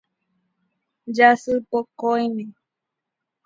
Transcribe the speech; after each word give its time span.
Jasypokõime. 1.15 2.45